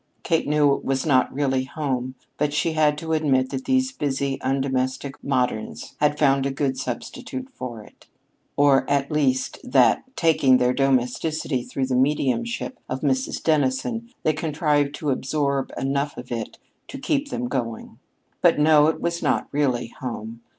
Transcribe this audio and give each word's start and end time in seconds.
Kate 0.23 0.47
knew 0.47 0.73
it 0.73 0.83
was 0.83 1.05
not 1.05 1.31
really 1.31 1.63
home, 1.65 2.15
but 2.39 2.55
she 2.55 2.71
had 2.73 2.97
to 2.97 3.13
admit 3.13 3.51
that 3.51 3.65
these 3.65 3.91
busy 3.91 4.39
undomestic 4.41 5.13
moderns 5.23 5.93
had 5.99 6.17
found 6.17 6.43
a 6.43 6.49
good 6.49 6.75
substitute 6.75 7.47
for 7.53 7.83
it: 7.83 8.07
or, 8.57 8.89
at 8.89 9.11
least, 9.11 9.59
that, 9.63 10.03
taking 10.15 10.57
their 10.57 10.73
domesticity 10.73 11.61
through 11.61 11.85
the 11.85 11.93
mediumship 11.95 12.79
of 12.89 13.01
Mrs. 13.01 13.43
Dennison, 13.43 14.09
they 14.23 14.33
contrived 14.33 14.95
to 14.95 15.11
absorb 15.11 15.71
enough 15.77 16.17
of 16.17 16.31
it 16.31 16.57
to 16.87 16.97
keep 16.97 17.29
them 17.29 17.47
going. 17.47 17.99
But, 18.41 18.57
no, 18.57 18.87
it 18.87 18.99
was 18.99 19.21
not 19.21 19.49
really 19.51 19.89
home. 19.99 20.41